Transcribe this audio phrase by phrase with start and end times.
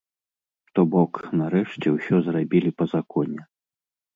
[0.77, 3.41] То бок, нарэшце ўсё зрабілі па законе.